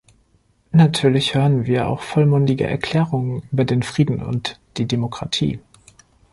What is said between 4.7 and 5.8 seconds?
die Demokratie.